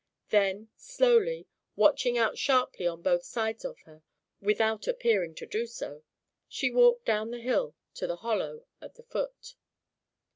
Then 0.29 0.69
slowly, 0.77 1.45
watching 1.75 2.17
out 2.17 2.35
sharply 2.35 2.87
on 2.87 3.03
both 3.03 3.23
sides 3.23 3.63
of 3.63 3.81
her, 3.81 4.01
without 4.41 4.87
appearing 4.87 5.35
to 5.35 5.45
do 5.45 5.67
so, 5.67 6.01
she 6.47 6.71
walked 6.71 7.05
down 7.05 7.29
the 7.29 7.37
hill 7.37 7.75
to 7.93 8.07
the 8.07 8.15
hollow 8.15 8.65
at 8.81 8.95
the 8.95 9.03
foot. 9.03 9.53